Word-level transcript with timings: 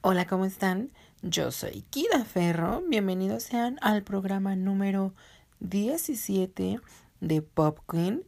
Hola, 0.00 0.28
¿cómo 0.28 0.44
están? 0.44 0.92
Yo 1.22 1.50
soy 1.50 1.82
Kida 1.90 2.24
Ferro. 2.24 2.84
Bienvenidos 2.88 3.42
sean 3.42 3.78
al 3.82 4.04
programa 4.04 4.54
número 4.54 5.12
17 5.58 6.78
de 7.20 7.42
Pop 7.42 7.80
Queen. 7.90 8.22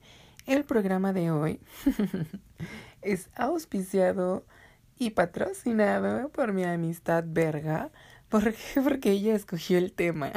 El 0.47 0.65
programa 0.65 1.13
de 1.13 1.31
hoy 1.31 1.61
es 3.03 3.31
auspiciado 3.37 4.45
y 4.99 5.11
patrocinado 5.11 6.29
por 6.31 6.53
mi 6.53 6.65
amistad 6.65 7.23
verga. 7.25 7.93
¿Por 8.29 8.53
qué? 8.53 8.81
Porque 8.83 9.13
ella 9.13 9.37
escogió 9.37 9.79
el 9.79 9.93
tema. 9.93 10.33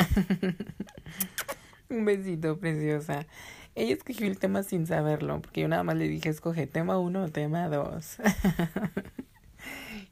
Un 1.89 2.05
besito, 2.05 2.59
preciosa. 2.59 3.25
Ella 3.73 3.95
escogió 3.95 4.27
el 4.27 4.37
tema 4.37 4.61
sin 4.61 4.85
saberlo, 4.85 5.41
porque 5.41 5.61
yo 5.61 5.67
nada 5.67 5.81
más 5.81 5.95
le 5.95 6.07
dije, 6.07 6.29
escoge 6.29 6.67
tema 6.67 6.99
1 6.99 7.23
o 7.23 7.29
tema 7.29 7.69
2. 7.69 8.17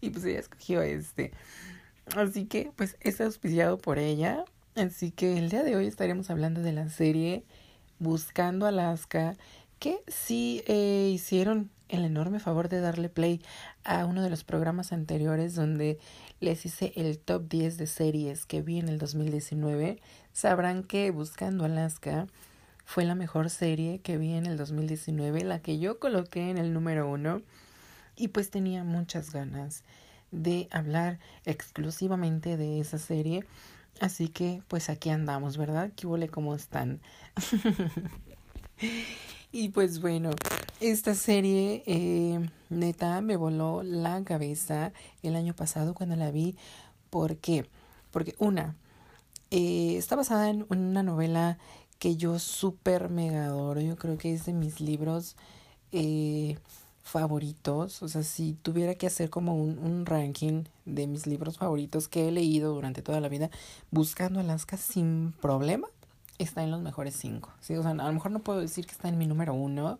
y 0.07 0.09
pues 0.09 0.25
ella 0.25 0.39
escogió 0.39 0.81
este. 0.81 1.31
Así 2.15 2.45
que 2.45 2.71
pues 2.75 2.97
es 2.99 3.21
auspiciado 3.21 3.77
por 3.77 3.99
ella. 3.99 4.43
Así 4.75 5.11
que 5.11 5.37
el 5.37 5.49
día 5.49 5.63
de 5.63 5.75
hoy 5.75 5.87
estaremos 5.87 6.29
hablando 6.29 6.61
de 6.61 6.73
la 6.73 6.89
serie 6.89 7.43
Buscando 7.99 8.65
Alaska, 8.65 9.35
que 9.79 10.01
sí 10.07 10.63
eh, 10.65 11.11
hicieron 11.13 11.69
el 11.89 12.05
enorme 12.05 12.39
favor 12.39 12.69
de 12.69 12.79
darle 12.79 13.09
play 13.09 13.41
a 13.83 14.05
uno 14.05 14.23
de 14.23 14.29
los 14.29 14.43
programas 14.43 14.93
anteriores 14.93 15.55
donde 15.55 15.99
les 16.39 16.65
hice 16.65 16.93
el 16.95 17.19
top 17.19 17.47
10 17.49 17.77
de 17.77 17.87
series 17.87 18.45
que 18.45 18.61
vi 18.61 18.79
en 18.79 18.87
el 18.87 18.97
2019. 18.97 19.99
Sabrán 20.31 20.83
que 20.83 21.11
Buscando 21.11 21.65
Alaska 21.65 22.27
fue 22.85 23.03
la 23.03 23.13
mejor 23.13 23.49
serie 23.49 23.99
que 23.99 24.17
vi 24.17 24.33
en 24.33 24.45
el 24.45 24.57
2019, 24.57 25.43
la 25.43 25.59
que 25.59 25.79
yo 25.79 25.99
coloqué 25.99 26.49
en 26.49 26.57
el 26.57 26.73
número 26.73 27.09
uno 27.09 27.41
y 28.21 28.27
pues 28.27 28.51
tenía 28.51 28.83
muchas 28.83 29.33
ganas 29.33 29.83
de 30.29 30.67
hablar 30.69 31.17
exclusivamente 31.43 32.55
de 32.55 32.79
esa 32.79 32.99
serie. 32.99 33.45
Así 33.99 34.27
que 34.27 34.61
pues 34.67 34.91
aquí 34.91 35.09
andamos, 35.09 35.57
¿verdad? 35.57 35.91
¿Qué 35.95 36.05
huele 36.05 36.29
cómo 36.29 36.53
están? 36.53 37.01
y 39.51 39.69
pues 39.69 40.01
bueno, 40.01 40.29
esta 40.79 41.15
serie 41.15 41.81
eh, 41.87 42.47
neta 42.69 43.21
me 43.21 43.37
voló 43.37 43.81
la 43.81 44.23
cabeza 44.23 44.93
el 45.23 45.35
año 45.35 45.55
pasado 45.55 45.95
cuando 45.95 46.15
la 46.15 46.29
vi. 46.29 46.55
¿Por 47.09 47.37
qué? 47.37 47.65
Porque 48.11 48.35
una, 48.37 48.75
eh, 49.49 49.95
está 49.97 50.15
basada 50.15 50.51
en 50.51 50.67
una 50.69 51.01
novela 51.01 51.57
que 51.97 52.17
yo 52.17 52.37
súper 52.37 53.09
mega 53.09 53.45
adoro. 53.45 53.81
Yo 53.81 53.95
creo 53.95 54.19
que 54.19 54.31
es 54.31 54.45
de 54.45 54.53
mis 54.53 54.79
libros 54.79 55.35
eh, 55.91 56.59
favoritos. 57.11 58.01
O 58.01 58.07
sea, 58.07 58.23
si 58.23 58.53
tuviera 58.53 58.95
que 58.95 59.07
hacer 59.07 59.29
como 59.29 59.55
un, 59.55 59.77
un, 59.79 60.05
ranking 60.05 60.63
de 60.85 61.07
mis 61.07 61.27
libros 61.27 61.57
favoritos 61.57 62.07
que 62.07 62.27
he 62.27 62.31
leído 62.31 62.73
durante 62.73 63.01
toda 63.01 63.19
la 63.19 63.27
vida, 63.27 63.49
Buscando 63.91 64.39
Alaska 64.39 64.77
sin 64.77 65.33
problema, 65.41 65.87
está 66.39 66.63
en 66.63 66.71
los 66.71 66.81
mejores 66.81 67.15
cinco. 67.15 67.51
¿sí? 67.59 67.75
O 67.75 67.83
sea, 67.83 67.91
a 67.91 67.95
lo 67.95 68.13
mejor 68.13 68.31
no 68.31 68.39
puedo 68.39 68.61
decir 68.61 68.85
que 68.85 68.93
está 68.93 69.09
en 69.09 69.17
mi 69.17 69.27
número 69.27 69.53
uno, 69.53 69.99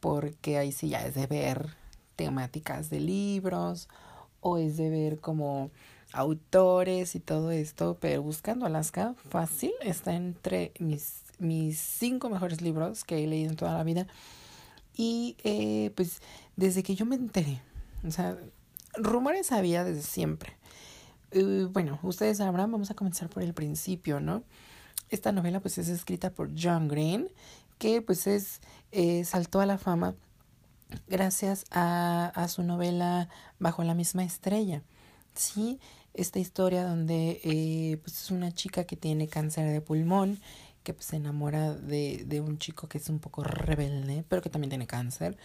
porque 0.00 0.58
ahí 0.58 0.72
sí 0.72 0.88
ya 0.88 1.06
es 1.06 1.14
de 1.14 1.28
ver 1.28 1.76
temáticas 2.16 2.90
de 2.90 3.00
libros 3.00 3.88
o 4.40 4.58
es 4.58 4.76
de 4.76 4.90
ver 4.90 5.20
como 5.20 5.70
autores 6.12 7.14
y 7.14 7.20
todo 7.20 7.52
esto, 7.52 7.96
pero 8.00 8.22
Buscando 8.22 8.66
Alaska, 8.66 9.14
fácil, 9.30 9.72
está 9.80 10.14
entre 10.14 10.72
mis, 10.80 11.22
mis 11.38 11.78
cinco 11.78 12.28
mejores 12.28 12.60
libros 12.60 13.04
que 13.04 13.22
he 13.22 13.26
leído 13.28 13.50
en 13.50 13.56
toda 13.56 13.78
la 13.78 13.84
vida. 13.84 14.08
Y 14.96 15.36
eh, 15.44 15.90
pues 15.96 16.20
desde 16.56 16.82
que 16.82 16.94
yo 16.94 17.06
me 17.06 17.16
enteré, 17.16 17.60
o 18.06 18.10
sea, 18.10 18.36
rumores 18.94 19.52
había 19.52 19.84
desde 19.84 20.02
siempre. 20.02 20.54
Uh, 21.34 21.68
bueno, 21.68 21.98
ustedes 22.02 22.38
sabrán, 22.38 22.70
vamos 22.70 22.90
a 22.90 22.94
comenzar 22.94 23.28
por 23.28 23.42
el 23.42 23.54
principio, 23.54 24.20
¿no? 24.20 24.42
Esta 25.08 25.32
novela 25.32 25.60
pues 25.60 25.78
es 25.78 25.88
escrita 25.88 26.30
por 26.30 26.50
John 26.58 26.88
Green, 26.88 27.28
que 27.78 28.02
pues 28.02 28.26
es, 28.26 28.60
eh, 28.92 29.24
saltó 29.24 29.60
a 29.60 29.66
la 29.66 29.78
fama 29.78 30.14
gracias 31.08 31.64
a, 31.70 32.32
a 32.34 32.48
su 32.48 32.62
novela 32.62 33.28
Bajo 33.58 33.82
la 33.82 33.94
misma 33.94 34.24
estrella. 34.24 34.82
Sí, 35.34 35.80
esta 36.14 36.38
historia 36.38 36.84
donde 36.84 37.40
eh, 37.44 37.98
pues 38.02 38.22
es 38.22 38.30
una 38.30 38.52
chica 38.52 38.84
que 38.84 38.96
tiene 38.96 39.28
cáncer 39.28 39.70
de 39.70 39.80
pulmón 39.80 40.38
que 40.82 40.94
pues, 40.94 41.06
se 41.06 41.16
enamora 41.16 41.74
de, 41.74 42.24
de 42.26 42.40
un 42.40 42.58
chico 42.58 42.88
que 42.88 42.98
es 42.98 43.08
un 43.08 43.18
poco 43.18 43.44
rebelde, 43.44 44.24
pero 44.28 44.42
que 44.42 44.50
también 44.50 44.70
tiene 44.70 44.86
cáncer. 44.86 45.36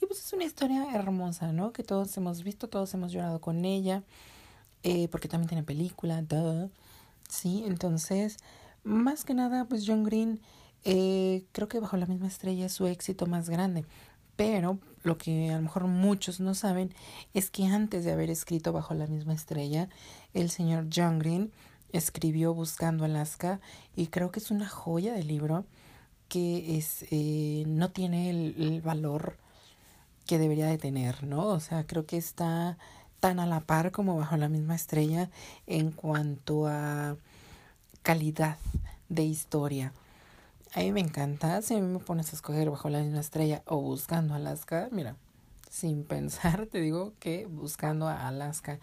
Y 0.00 0.06
pues 0.06 0.24
es 0.24 0.32
una 0.32 0.44
historia 0.44 0.94
hermosa, 0.94 1.52
¿no? 1.52 1.72
Que 1.72 1.82
todos 1.82 2.16
hemos 2.16 2.44
visto, 2.44 2.68
todos 2.68 2.92
hemos 2.94 3.12
llorado 3.12 3.40
con 3.40 3.64
ella, 3.64 4.04
eh, 4.82 5.08
porque 5.08 5.28
también 5.28 5.48
tiene 5.48 5.62
película, 5.64 6.22
duh. 6.22 6.70
Sí, 7.28 7.64
entonces, 7.66 8.36
más 8.84 9.24
que 9.24 9.34
nada, 9.34 9.64
pues 9.66 9.84
John 9.86 10.04
Green, 10.04 10.40
eh, 10.84 11.44
creo 11.52 11.68
que 11.68 11.80
bajo 11.80 11.96
la 11.96 12.06
misma 12.06 12.28
estrella 12.28 12.66
es 12.66 12.72
su 12.72 12.86
éxito 12.86 13.26
más 13.26 13.50
grande. 13.50 13.84
Pero 14.36 14.78
lo 15.02 15.18
que 15.18 15.50
a 15.50 15.56
lo 15.56 15.62
mejor 15.62 15.88
muchos 15.88 16.38
no 16.38 16.54
saben 16.54 16.94
es 17.34 17.50
que 17.50 17.66
antes 17.66 18.04
de 18.04 18.12
haber 18.12 18.30
escrito 18.30 18.72
bajo 18.72 18.94
la 18.94 19.08
misma 19.08 19.34
estrella, 19.34 19.88
el 20.32 20.48
señor 20.48 20.86
John 20.94 21.18
Green 21.18 21.52
escribió 21.92 22.54
Buscando 22.54 23.04
Alaska 23.04 23.60
y 23.96 24.08
creo 24.08 24.30
que 24.30 24.40
es 24.40 24.50
una 24.50 24.68
joya 24.68 25.14
de 25.14 25.24
libro 25.24 25.64
que 26.28 26.76
es 26.76 27.06
eh, 27.10 27.64
no 27.66 27.90
tiene 27.90 28.30
el, 28.30 28.82
valor 28.82 29.36
que 30.26 30.38
debería 30.38 30.66
de 30.66 30.78
tener, 30.78 31.24
¿no? 31.24 31.46
O 31.46 31.60
sea, 31.60 31.86
creo 31.86 32.04
que 32.04 32.18
está 32.18 32.76
tan 33.20 33.40
a 33.40 33.46
la 33.46 33.60
par 33.60 33.90
como 33.92 34.16
bajo 34.16 34.36
la 34.36 34.48
misma 34.48 34.74
estrella 34.74 35.30
en 35.66 35.90
cuanto 35.90 36.66
a 36.66 37.16
calidad 38.02 38.58
de 39.08 39.24
historia. 39.24 39.92
A 40.74 40.80
mí 40.80 40.92
me 40.92 41.00
encanta, 41.00 41.62
si 41.62 41.74
a 41.74 41.80
mí 41.80 41.86
me 41.86 41.98
pones 41.98 42.32
a 42.32 42.36
escoger 42.36 42.70
bajo 42.70 42.90
la 42.90 43.00
misma 43.00 43.20
estrella 43.20 43.62
o 43.66 43.80
buscando 43.80 44.34
Alaska, 44.34 44.88
mira, 44.92 45.16
sin 45.70 46.04
pensar 46.04 46.66
te 46.70 46.80
digo 46.80 47.14
que 47.20 47.46
buscando 47.46 48.06
a 48.06 48.28
Alaska. 48.28 48.78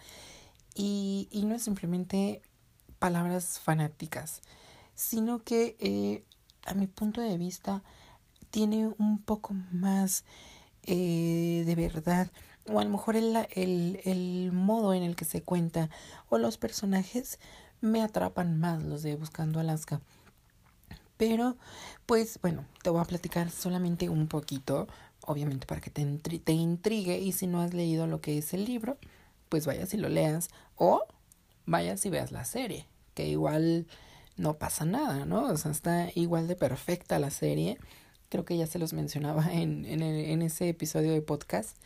Y, 0.74 1.28
y 1.30 1.46
no 1.46 1.54
es 1.54 1.62
simplemente 1.62 2.42
palabras 2.98 3.58
fanáticas, 3.58 4.42
sino 4.94 5.42
que 5.42 5.76
eh, 5.78 6.24
a 6.64 6.74
mi 6.74 6.86
punto 6.86 7.20
de 7.20 7.38
vista 7.38 7.82
tiene 8.50 8.88
un 8.98 9.18
poco 9.18 9.54
más 9.72 10.24
eh, 10.84 11.64
de 11.66 11.74
verdad, 11.74 12.30
o 12.68 12.80
a 12.80 12.84
lo 12.84 12.90
mejor 12.90 13.16
el, 13.16 13.36
el, 13.50 14.00
el 14.04 14.52
modo 14.52 14.94
en 14.94 15.02
el 15.02 15.16
que 15.16 15.24
se 15.24 15.42
cuenta, 15.42 15.90
o 16.28 16.38
los 16.38 16.58
personajes 16.58 17.38
me 17.80 18.02
atrapan 18.02 18.58
más 18.58 18.82
los 18.82 19.02
de 19.02 19.16
Buscando 19.16 19.60
Alaska. 19.60 20.00
Pero, 21.16 21.56
pues 22.04 22.38
bueno, 22.42 22.64
te 22.82 22.90
voy 22.90 23.00
a 23.00 23.04
platicar 23.04 23.50
solamente 23.50 24.08
un 24.08 24.28
poquito, 24.28 24.86
obviamente 25.22 25.66
para 25.66 25.80
que 25.80 25.90
te, 25.90 26.04
te 26.04 26.52
intrigue 26.52 27.18
y 27.18 27.32
si 27.32 27.46
no 27.46 27.60
has 27.62 27.74
leído 27.74 28.06
lo 28.06 28.20
que 28.20 28.38
es 28.38 28.52
el 28.54 28.64
libro, 28.64 28.98
pues 29.48 29.66
vayas 29.66 29.94
y 29.94 29.96
lo 29.96 30.08
leas 30.08 30.48
o 30.76 31.04
vayas 31.66 32.04
y 32.06 32.10
veas 32.10 32.32
la 32.32 32.44
serie, 32.44 32.86
que 33.14 33.28
igual 33.28 33.86
no 34.36 34.54
pasa 34.58 34.84
nada, 34.84 35.24
¿no? 35.26 35.44
O 35.48 35.56
sea, 35.56 35.70
está 35.70 36.10
igual 36.14 36.48
de 36.48 36.56
perfecta 36.56 37.18
la 37.18 37.30
serie. 37.30 37.78
Creo 38.28 38.44
que 38.44 38.56
ya 38.56 38.66
se 38.66 38.78
los 38.78 38.92
mencionaba 38.92 39.52
en, 39.52 39.84
en, 39.84 40.02
en 40.02 40.42
ese 40.42 40.68
episodio 40.68 41.12
de 41.12 41.22
podcast, 41.22 41.76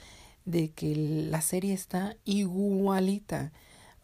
de 0.45 0.71
que 0.71 0.95
la 0.97 1.43
serie 1.43 1.75
está 1.75 2.17
igualita. 2.25 3.53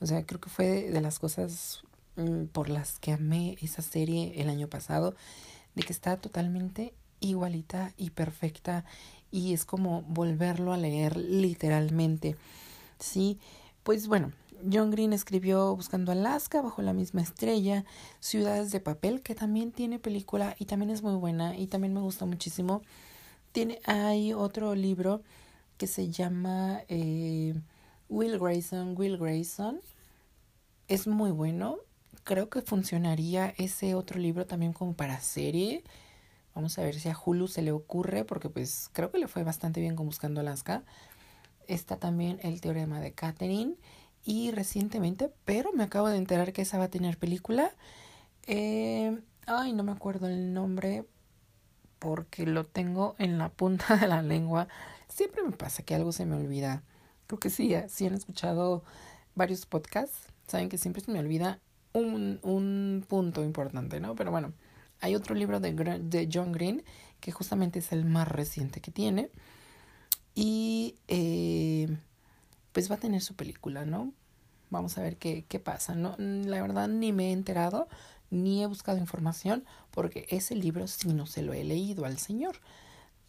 O 0.00 0.06
sea, 0.06 0.24
creo 0.26 0.40
que 0.40 0.50
fue 0.50 0.90
de 0.90 1.00
las 1.00 1.18
cosas 1.18 1.82
mm, 2.16 2.46
por 2.46 2.68
las 2.68 2.98
que 2.98 3.12
amé 3.12 3.56
esa 3.62 3.82
serie 3.82 4.40
el 4.40 4.48
año 4.48 4.68
pasado, 4.68 5.14
de 5.74 5.82
que 5.82 5.92
está 5.92 6.16
totalmente 6.18 6.94
igualita 7.20 7.94
y 7.96 8.10
perfecta 8.10 8.84
y 9.30 9.52
es 9.52 9.64
como 9.64 10.02
volverlo 10.02 10.72
a 10.72 10.78
leer 10.78 11.16
literalmente. 11.16 12.36
Sí, 12.98 13.38
pues 13.82 14.06
bueno, 14.06 14.32
John 14.70 14.90
Green 14.90 15.12
escribió 15.12 15.74
Buscando 15.76 16.12
Alaska 16.12 16.62
bajo 16.62 16.82
la 16.82 16.92
misma 16.92 17.22
estrella, 17.22 17.84
Ciudades 18.20 18.70
de 18.70 18.80
Papel, 18.80 19.22
que 19.22 19.34
también 19.34 19.72
tiene 19.72 19.98
película 19.98 20.56
y 20.58 20.66
también 20.66 20.90
es 20.90 21.02
muy 21.02 21.14
buena 21.14 21.56
y 21.56 21.66
también 21.66 21.94
me 21.94 22.00
gusta 22.00 22.26
muchísimo. 22.26 22.82
Tiene, 23.52 23.80
hay 23.84 24.32
otro 24.32 24.74
libro 24.74 25.22
que 25.76 25.86
se 25.86 26.10
llama 26.10 26.80
eh, 26.88 27.54
Will 28.08 28.38
Grayson, 28.38 28.94
Will 28.96 29.18
Grayson. 29.18 29.80
Es 30.88 31.06
muy 31.06 31.30
bueno. 31.30 31.78
Creo 32.24 32.48
que 32.48 32.62
funcionaría 32.62 33.54
ese 33.58 33.94
otro 33.94 34.18
libro 34.18 34.46
también 34.46 34.72
como 34.72 34.94
para 34.94 35.20
serie. 35.20 35.84
Vamos 36.54 36.78
a 36.78 36.82
ver 36.82 36.98
si 36.98 37.08
a 37.08 37.16
Hulu 37.16 37.48
se 37.48 37.62
le 37.62 37.72
ocurre, 37.72 38.24
porque 38.24 38.48
pues 38.48 38.88
creo 38.92 39.10
que 39.10 39.18
le 39.18 39.28
fue 39.28 39.44
bastante 39.44 39.80
bien 39.80 39.94
con 39.94 40.06
Buscando 40.06 40.40
Alaska. 40.40 40.84
Está 41.68 41.98
también 41.98 42.38
el 42.42 42.60
teorema 42.60 43.00
de 43.00 43.12
Catherine 43.12 43.76
y 44.26 44.50
recientemente, 44.50 45.32
pero 45.44 45.72
me 45.72 45.84
acabo 45.84 46.08
de 46.08 46.18
enterar 46.18 46.52
que 46.52 46.62
esa 46.62 46.78
va 46.78 46.84
a 46.84 46.90
tener 46.90 47.16
película. 47.16 47.70
Eh, 48.46 49.16
ay, 49.46 49.72
no 49.72 49.84
me 49.84 49.92
acuerdo 49.92 50.26
el 50.26 50.52
nombre 50.52 51.06
porque 52.00 52.44
lo 52.44 52.64
tengo 52.64 53.14
en 53.18 53.38
la 53.38 53.48
punta 53.50 53.96
de 53.96 54.08
la 54.08 54.22
lengua. 54.22 54.66
Siempre 55.08 55.42
me 55.44 55.52
pasa 55.52 55.84
que 55.84 55.94
algo 55.94 56.10
se 56.10 56.26
me 56.26 56.34
olvida. 56.34 56.82
Creo 57.28 57.38
que 57.38 57.50
sí, 57.50 57.72
sí 57.88 58.06
han 58.06 58.14
escuchado 58.14 58.82
varios 59.36 59.64
podcasts, 59.64 60.32
saben 60.48 60.68
que 60.68 60.78
siempre 60.78 61.02
se 61.02 61.12
me 61.12 61.20
olvida 61.20 61.60
un, 61.92 62.40
un 62.42 63.04
punto 63.08 63.44
importante, 63.44 64.00
¿no? 64.00 64.16
Pero 64.16 64.32
bueno, 64.32 64.52
hay 65.00 65.14
otro 65.14 65.36
libro 65.36 65.60
de, 65.60 65.72
de 65.72 66.28
John 66.32 66.50
Green 66.50 66.82
que 67.20 67.30
justamente 67.30 67.78
es 67.78 67.92
el 67.92 68.04
más 68.04 68.26
reciente 68.26 68.80
que 68.80 68.90
tiene. 68.90 69.30
Y 70.34 70.96
eh, 71.08 71.96
pues 72.76 72.90
va 72.90 72.96
a 72.96 72.98
tener 72.98 73.22
su 73.22 73.34
película, 73.34 73.86
¿no? 73.86 74.12
Vamos 74.68 74.98
a 74.98 75.02
ver 75.02 75.16
qué, 75.16 75.46
qué 75.48 75.58
pasa. 75.58 75.94
No, 75.94 76.14
la 76.18 76.60
verdad 76.60 76.88
ni 76.88 77.10
me 77.10 77.30
he 77.30 77.32
enterado, 77.32 77.88
ni 78.28 78.62
he 78.62 78.66
buscado 78.66 78.98
información, 78.98 79.64
porque 79.90 80.26
ese 80.28 80.54
libro 80.54 80.86
sí 80.86 81.08
no 81.14 81.24
se 81.24 81.40
lo 81.40 81.54
he 81.54 81.64
leído 81.64 82.04
al 82.04 82.18
señor. 82.18 82.60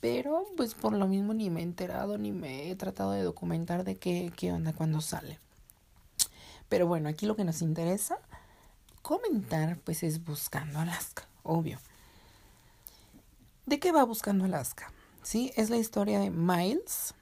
Pero 0.01 0.43
pues 0.57 0.73
por 0.73 0.91
lo 0.91 1.07
mismo 1.07 1.33
ni 1.33 1.49
me 1.49 1.61
he 1.61 1.63
enterado, 1.63 2.17
ni 2.17 2.33
me 2.33 2.69
he 2.69 2.75
tratado 2.75 3.11
de 3.11 3.23
documentar 3.23 3.85
de 3.85 3.95
qué, 3.95 4.33
qué 4.35 4.51
onda 4.51 4.73
cuando 4.73 4.99
sale. 4.99 5.39
Pero 6.67 6.85
bueno, 6.85 7.07
aquí 7.07 7.25
lo 7.25 7.37
que 7.37 7.45
nos 7.45 7.61
interesa 7.61 8.17
comentar 9.01 9.77
pues 9.77 10.03
es 10.03 10.25
Buscando 10.25 10.79
Alaska, 10.79 11.25
obvio. 11.43 11.79
¿De 13.65 13.79
qué 13.79 13.93
va 13.93 14.03
Buscando 14.03 14.43
Alaska? 14.43 14.91
Sí, 15.23 15.53
es 15.55 15.69
la 15.69 15.77
historia 15.77 16.19
de 16.19 16.31
Miles. 16.31 17.13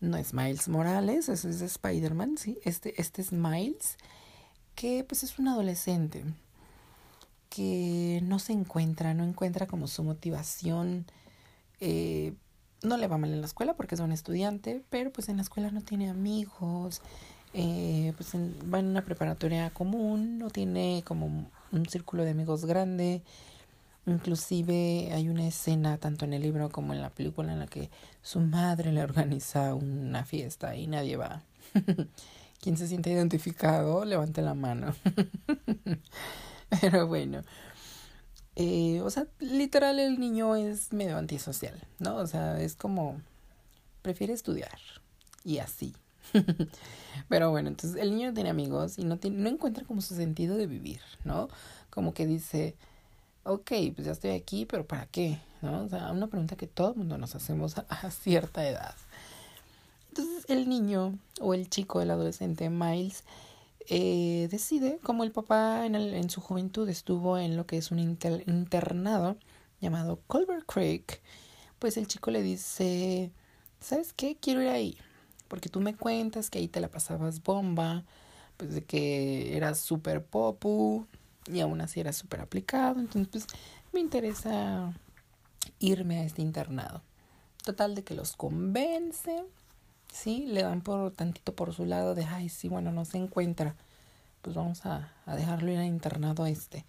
No 0.00 0.16
es 0.16 0.32
Miles 0.32 0.68
Morales, 0.68 1.28
eso 1.28 1.48
es 1.48 1.58
de 1.60 1.66
Spider-Man, 1.66 2.38
sí. 2.38 2.58
Este, 2.64 3.00
este 3.00 3.20
es 3.20 3.32
Miles, 3.32 3.96
que 4.74 5.04
pues 5.04 5.22
es 5.22 5.38
un 5.38 5.48
adolescente 5.48 6.24
que 7.48 8.20
no 8.22 8.38
se 8.38 8.52
encuentra, 8.52 9.14
no 9.14 9.24
encuentra 9.24 9.66
como 9.66 9.88
su 9.88 10.04
motivación. 10.04 11.06
Eh, 11.80 12.34
no 12.82 12.96
le 12.96 13.08
va 13.08 13.18
mal 13.18 13.32
en 13.32 13.40
la 13.40 13.46
escuela 13.46 13.74
porque 13.74 13.96
es 13.96 14.00
un 14.00 14.12
estudiante, 14.12 14.84
pero 14.90 15.10
pues 15.10 15.28
en 15.28 15.36
la 15.36 15.42
escuela 15.42 15.70
no 15.70 15.80
tiene 15.80 16.10
amigos, 16.10 17.02
eh, 17.54 18.12
pues 18.16 18.34
va 18.34 18.78
en 18.78 18.86
una 18.86 19.04
preparatoria 19.04 19.70
común, 19.70 20.38
no 20.38 20.50
tiene 20.50 21.02
como 21.04 21.50
un 21.72 21.86
círculo 21.86 22.24
de 22.24 22.30
amigos 22.30 22.64
grande. 22.64 23.22
Inclusive 24.08 25.10
hay 25.12 25.28
una 25.28 25.46
escena 25.46 25.98
tanto 25.98 26.24
en 26.24 26.32
el 26.32 26.42
libro 26.42 26.70
como 26.70 26.94
en 26.94 27.02
la 27.02 27.10
película 27.10 27.52
en 27.52 27.58
la 27.58 27.66
que 27.66 27.90
su 28.22 28.40
madre 28.40 28.90
le 28.90 29.02
organiza 29.02 29.74
una 29.74 30.24
fiesta 30.24 30.74
y 30.76 30.86
nadie 30.86 31.16
va. 31.16 31.42
Quien 32.60 32.76
se 32.78 32.88
siente 32.88 33.10
identificado, 33.10 34.04
levante 34.04 34.40
la 34.40 34.54
mano. 34.54 34.94
Pero 36.80 37.06
bueno. 37.06 37.44
Eh, 38.56 39.00
o 39.02 39.10
sea, 39.10 39.26
literal 39.38 40.00
el 40.00 40.18
niño 40.18 40.56
es 40.56 40.92
medio 40.92 41.16
antisocial, 41.16 41.78
¿no? 41.98 42.16
O 42.16 42.26
sea, 42.26 42.60
es 42.60 42.74
como 42.74 43.20
prefiere 44.02 44.32
estudiar 44.32 44.78
y 45.44 45.58
así. 45.58 45.94
Pero 47.28 47.50
bueno, 47.50 47.68
entonces 47.68 48.00
el 48.00 48.10
niño 48.10 48.32
tiene 48.32 48.50
amigos 48.50 48.98
y 48.98 49.04
no, 49.04 49.18
tiene, 49.18 49.36
no 49.38 49.48
encuentra 49.50 49.84
como 49.84 50.00
su 50.00 50.14
sentido 50.14 50.56
de 50.56 50.66
vivir, 50.66 51.00
¿no? 51.24 51.48
Como 51.90 52.14
que 52.14 52.26
dice, 52.26 52.74
ok, 53.48 53.70
pues 53.94 54.06
ya 54.06 54.12
estoy 54.12 54.30
aquí, 54.30 54.66
pero 54.66 54.86
¿para 54.86 55.06
qué? 55.06 55.40
¿No? 55.62 55.84
O 55.84 55.88
sea, 55.88 56.12
una 56.12 56.28
pregunta 56.28 56.56
que 56.56 56.66
todo 56.66 56.90
el 56.90 56.96
mundo 56.96 57.18
nos 57.18 57.34
hacemos 57.34 57.76
a, 57.78 58.10
cierta 58.10 58.66
edad. 58.68 58.94
Entonces 60.10 60.44
el 60.48 60.68
niño 60.68 61.18
o 61.40 61.54
el 61.54 61.68
chico, 61.68 62.00
el 62.00 62.10
adolescente 62.10 62.70
Miles, 62.70 63.24
eh, 63.88 64.48
decide, 64.50 64.98
como 65.02 65.24
el 65.24 65.32
papá 65.32 65.86
en, 65.86 65.94
el, 65.94 66.14
en 66.14 66.30
su 66.30 66.40
juventud 66.40 66.88
estuvo 66.88 67.38
en 67.38 67.56
lo 67.56 67.66
que 67.66 67.78
es 67.78 67.90
un 67.90 67.98
internado 67.98 69.36
llamado 69.80 70.20
Culver 70.26 70.64
Creek, 70.66 71.20
pues 71.78 71.96
el 71.96 72.06
chico 72.06 72.30
le 72.30 72.42
dice, 72.42 73.32
¿sabes 73.80 74.12
qué? 74.12 74.36
Quiero 74.40 74.62
ir 74.62 74.68
ahí 74.68 74.98
porque 75.48 75.68
tú 75.68 75.80
me 75.80 75.96
cuentas 75.96 76.50
que 76.50 76.58
ahí 76.58 76.68
te 76.68 76.80
la 76.80 76.88
pasabas 76.88 77.42
bomba, 77.42 78.04
pues 78.56 78.74
de 78.74 78.84
que 78.84 79.56
eras 79.56 79.80
súper 79.80 80.24
popu 80.24 81.06
y 81.50 81.60
aún 81.60 81.80
así 81.80 82.00
eras 82.00 82.16
súper 82.16 82.40
aplicado, 82.40 83.00
entonces 83.00 83.28
pues 83.30 83.46
me 83.92 84.00
interesa 84.00 84.92
irme 85.78 86.20
a 86.20 86.24
este 86.24 86.42
internado. 86.42 87.02
Total 87.64 87.94
de 87.94 88.04
que 88.04 88.14
los 88.14 88.36
convence, 88.36 89.44
¿sí? 90.12 90.46
Le 90.46 90.62
dan 90.62 90.80
por 90.80 91.12
tantito 91.12 91.54
por 91.54 91.74
su 91.74 91.84
lado 91.84 92.14
de, 92.14 92.24
ay, 92.24 92.48
sí, 92.48 92.68
bueno, 92.68 92.92
no 92.92 93.04
se 93.04 93.18
encuentra, 93.18 93.74
pues 94.42 94.56
vamos 94.56 94.86
a, 94.86 95.12
a 95.26 95.36
dejarlo 95.36 95.70
ir 95.70 95.78
al 95.78 95.86
internado 95.86 96.46
este. 96.46 96.84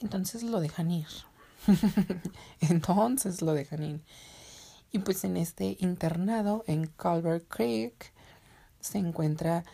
Entonces 0.00 0.42
lo 0.42 0.60
dejan 0.60 0.90
ir. 0.90 1.08
Entonces 2.60 3.42
lo 3.42 3.52
dejan 3.52 3.82
ir. 3.82 4.00
Y 4.92 4.98
pues 5.00 5.24
en 5.24 5.36
este 5.36 5.76
internado 5.80 6.64
en 6.66 6.86
Culver 6.86 7.42
Creek 7.44 8.12
se 8.80 8.98
encuentra 8.98 9.64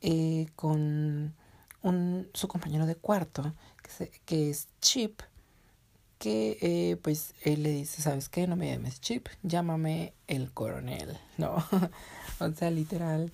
eh, 0.00 0.48
con 0.56 1.34
un, 1.82 2.28
su 2.34 2.48
compañero 2.48 2.86
de 2.86 2.94
cuarto, 2.94 3.54
que, 3.82 4.10
que 4.24 4.50
es 4.50 4.68
Chip, 4.80 5.22
que 6.18 6.58
eh, 6.60 6.96
pues 6.96 7.34
él 7.42 7.62
le 7.62 7.70
dice, 7.70 8.02
¿sabes 8.02 8.28
qué? 8.28 8.46
No 8.46 8.54
me 8.54 8.70
llames 8.70 9.00
Chip, 9.00 9.28
llámame 9.42 10.12
el 10.26 10.52
coronel, 10.52 11.18
¿no? 11.38 11.56
o 12.40 12.52
sea, 12.52 12.70
literal, 12.70 13.32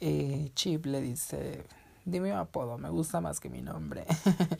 eh, 0.00 0.50
Chip 0.54 0.84
le 0.84 1.00
dice, 1.00 1.64
dime 2.04 2.32
un 2.32 2.38
apodo, 2.38 2.76
me 2.76 2.90
gusta 2.90 3.22
más 3.22 3.40
que 3.40 3.48
mi 3.48 3.62
nombre. 3.62 4.04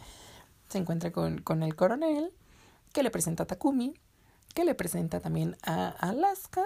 se 0.69 0.79
encuentra 0.79 1.13
con, 1.13 1.43
con 1.43 1.63
el 1.63 1.77
coronel, 1.77 2.33
que 2.95 3.03
le 3.03 3.11
presenta 3.11 3.43
a 3.43 3.47
Takumi, 3.47 3.95
que 4.55 4.65
le 4.65 4.75
presenta 4.75 5.21
también 5.21 5.59
a 5.63 5.89
Alaska 5.89 6.65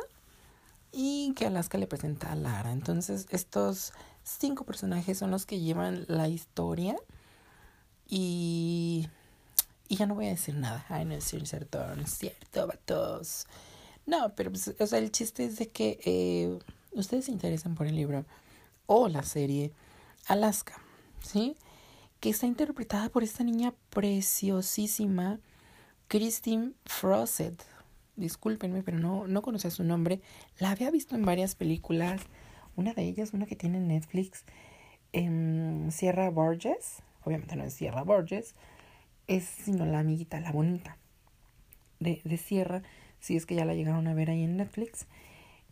y 0.92 1.34
que 1.34 1.46
Alaska 1.46 1.76
le 1.76 1.88
presenta 1.88 2.30
a 2.30 2.36
Lara. 2.36 2.70
Entonces, 2.70 3.26
estos 3.30 3.92
cinco 4.22 4.64
personajes 4.64 5.18
son 5.18 5.30
los 5.30 5.46
que 5.46 5.60
llevan 5.60 6.04
la 6.08 6.28
historia 6.28 6.96
y, 8.08 9.08
y 9.88 9.96
ya 9.96 10.06
no 10.06 10.14
voy 10.14 10.26
a 10.26 10.30
decir 10.30 10.54
nada. 10.54 10.84
Ay, 10.88 11.04
no 11.04 11.14
es 11.14 11.24
cierto, 11.24 11.84
no 11.96 12.02
es 12.02 12.10
cierto, 12.10 12.66
vatos. 12.66 13.46
No, 14.06 14.34
pero 14.34 14.50
pues, 14.50 14.74
o 14.78 14.86
sea, 14.86 14.98
el 14.98 15.12
chiste 15.12 15.44
es 15.44 15.56
de 15.56 15.68
que 15.68 16.00
eh, 16.04 16.58
ustedes 16.92 17.26
se 17.26 17.32
interesan 17.32 17.74
por 17.74 17.86
el 17.86 17.96
libro 17.96 18.24
o 18.86 19.08
la 19.08 19.22
serie 19.22 19.72
Alaska, 20.26 20.80
¿sí? 21.22 21.56
Que 22.18 22.30
está 22.30 22.46
interpretada 22.46 23.08
por 23.08 23.22
esta 23.22 23.44
niña 23.44 23.72
preciosísima, 23.90 25.38
Christine 26.08 26.72
Frosset 26.84 27.64
discúlpenme, 28.20 28.82
pero 28.82 28.98
no, 28.98 29.26
no 29.26 29.42
conocía 29.42 29.70
su 29.70 29.82
nombre. 29.82 30.20
La 30.58 30.70
había 30.70 30.90
visto 30.90 31.16
en 31.16 31.24
varias 31.24 31.56
películas. 31.56 32.20
Una 32.76 32.94
de 32.94 33.02
ellas, 33.02 33.32
una 33.34 33.46
que 33.46 33.56
tiene 33.56 33.78
en 33.78 33.88
Netflix, 33.88 34.44
en 35.12 35.88
Sierra 35.92 36.30
Borges. 36.30 37.02
Obviamente 37.24 37.56
no 37.56 37.64
es 37.64 37.74
Sierra 37.74 38.02
Borges, 38.02 38.54
es 39.26 39.44
sino 39.44 39.86
la 39.86 40.00
amiguita, 40.00 40.40
la 40.40 40.52
bonita 40.52 40.96
de, 42.00 42.20
de 42.24 42.36
Sierra. 42.36 42.82
Si 43.20 43.36
es 43.36 43.46
que 43.46 43.54
ya 43.54 43.64
la 43.64 43.74
llegaron 43.74 44.06
a 44.08 44.14
ver 44.14 44.30
ahí 44.30 44.42
en 44.44 44.56
Netflix. 44.56 45.06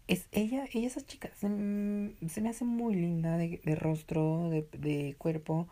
Es 0.08 0.26
ella, 0.32 0.66
ella 0.72 0.86
esa 0.86 1.02
chica, 1.02 1.30
se, 1.38 1.48
se 2.28 2.40
me 2.40 2.48
hace 2.48 2.64
muy 2.64 2.94
linda 2.94 3.36
de, 3.36 3.60
de 3.64 3.74
rostro, 3.76 4.48
de, 4.50 4.66
de 4.78 5.14
cuerpo. 5.18 5.68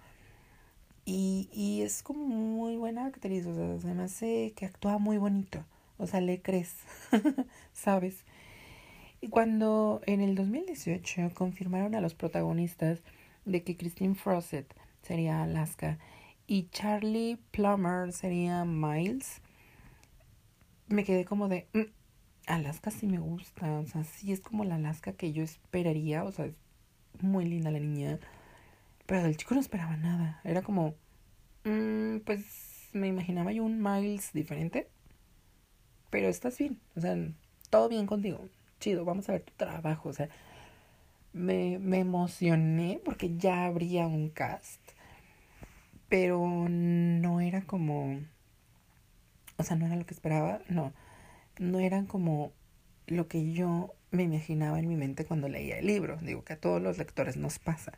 Y, 1.05 1.49
y 1.53 1.83
es 1.83 2.03
como 2.03 2.27
muy 2.27 2.77
buena 2.77 3.07
actriz, 3.07 3.47
o 3.47 3.55
sea, 3.55 3.81
se 3.81 3.95
me 3.95 4.03
hace 4.05 4.53
que 4.57 4.67
actúa 4.67 4.99
muy 4.99 5.19
bonito. 5.19 5.65
O 5.99 6.07
sea, 6.07 6.21
le 6.21 6.43
crees, 6.43 6.75
¿sabes? 7.73 8.25
Cuando 9.31 10.01
en 10.07 10.21
el 10.21 10.35
2018 10.35 11.31
confirmaron 11.35 11.95
a 11.95 12.01
los 12.01 12.15
protagonistas 12.15 13.03
de 13.45 13.63
que 13.63 13.77
Christine 13.77 14.15
Frosset 14.15 14.67
sería 15.03 15.43
Alaska 15.43 15.99
y 16.47 16.69
Charlie 16.71 17.39
Plummer 17.51 18.13
sería 18.13 18.65
Miles, 18.65 19.41
me 20.89 21.05
quedé 21.05 21.25
como 21.25 21.49
de, 21.49 21.67
mm, 21.73 21.81
Alaska 22.47 22.91
sí 22.91 23.07
me 23.07 23.19
gusta, 23.19 23.81
o 23.81 23.87
sea, 23.87 24.05
sí 24.05 24.33
es 24.33 24.41
como 24.41 24.65
la 24.65 24.77
Alaska 24.77 25.13
que 25.13 25.33
yo 25.33 25.43
esperaría, 25.43 26.25
o 26.25 26.33
sea, 26.33 26.47
es 26.47 26.55
muy 27.21 27.45
linda 27.45 27.71
la 27.71 27.81
niña, 27.81 28.19
pero 29.07 29.23
del 29.23 29.37
chico 29.37 29.55
no 29.55 29.61
esperaba 29.61 29.97
nada, 29.97 30.41
era 30.45 30.63
como, 30.63 30.95
mm, 31.65 32.19
pues 32.25 32.91
me 32.93 33.09
imaginaba 33.09 33.53
yo 33.53 33.65
un 33.65 33.83
Miles 33.83 34.33
diferente 34.33 34.89
pero 36.11 36.29
estás 36.29 36.57
bien, 36.59 36.81
o 36.97 37.01
sea, 37.01 37.15
todo 37.69 37.89
bien 37.89 38.07
contigo, 38.07 38.49
chido, 38.87 39.05
vamos 39.05 39.29
a 39.29 39.33
ver 39.33 39.43
tu 39.43 39.53
trabajo, 39.57 40.11
o 40.11 40.13
sea, 40.13 40.29
me, 41.33 41.81
me 41.81 41.99
emocioné 41.99 43.01
porque 43.05 43.37
ya 43.37 43.65
habría 43.67 44.07
un 44.07 44.29
cast, 44.31 44.81
pero 46.09 46.69
no 46.69 47.41
era 47.41 47.63
como, 47.63 48.21
o 49.57 49.63
sea, 49.65 49.77
no 49.77 49.87
era 49.87 49.97
lo 49.97 50.07
que 50.07 50.15
esperaba, 50.15 50.61
no, 50.69 50.93
no 51.59 51.81
eran 51.81 52.07
como 52.07 52.53
lo 53.09 53.27
que 53.27 53.53
yo 53.53 53.93
me 54.13 54.23
imaginaba 54.23 54.79
en 54.79 54.87
mi 54.87 54.95
mente 54.95 55.25
cuando 55.25 55.49
leía 55.49 55.81
el 55.81 55.87
libro, 55.89 56.17
digo 56.19 56.45
que 56.45 56.53
a 56.53 56.61
todos 56.61 56.81
los 56.81 56.97
lectores 56.97 57.37
nos 57.37 57.59
pasa. 57.59 57.93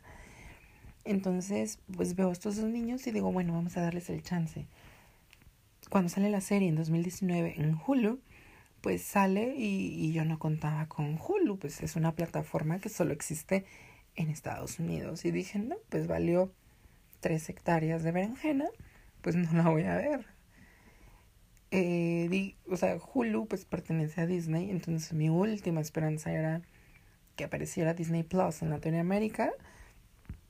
Entonces, 1.05 1.77
pues 1.95 2.15
veo 2.15 2.29
a 2.29 2.33
estos 2.33 2.55
dos 2.57 2.65
niños 2.65 3.05
y 3.05 3.11
digo, 3.11 3.31
bueno, 3.31 3.53
vamos 3.53 3.77
a 3.77 3.81
darles 3.81 4.09
el 4.09 4.23
chance 4.23 4.65
cuando 5.89 6.09
sale 6.09 6.29
la 6.29 6.41
serie 6.41 6.69
en 6.69 6.75
2019 6.75 7.55
en 7.57 7.77
Hulu, 7.85 8.19
pues 8.81 9.03
sale 9.03 9.55
y, 9.57 10.11
yo 10.13 10.25
no 10.25 10.39
contaba 10.39 10.87
con 10.87 11.19
Hulu, 11.19 11.59
pues 11.59 11.81
es 11.81 11.95
una 11.95 12.13
plataforma 12.15 12.79
que 12.79 12.89
solo 12.89 13.13
existe 13.13 13.65
en 14.15 14.29
Estados 14.29 14.79
Unidos. 14.79 15.25
Y 15.25 15.31
dije, 15.31 15.59
no, 15.59 15.75
pues 15.89 16.07
valió 16.07 16.51
tres 17.19 17.49
hectáreas 17.49 18.03
de 18.03 18.11
berenjena, 18.11 18.65
pues 19.21 19.35
no 19.35 19.51
la 19.53 19.69
voy 19.69 19.83
a 19.83 19.95
ver. 19.95 20.25
Eh, 21.71 22.27
di, 22.29 22.55
o 22.67 22.77
sea, 22.77 22.97
Hulu 22.97 23.47
pues 23.47 23.65
pertenece 23.65 24.21
a 24.21 24.25
Disney, 24.25 24.71
entonces 24.71 25.13
mi 25.13 25.29
última 25.29 25.81
esperanza 25.81 26.31
era 26.31 26.63
que 27.35 27.43
apareciera 27.43 27.93
Disney 27.93 28.23
Plus 28.23 28.63
en 28.63 28.71
Latinoamérica 28.71 29.51